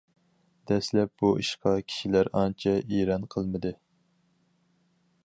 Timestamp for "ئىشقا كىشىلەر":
1.43-2.31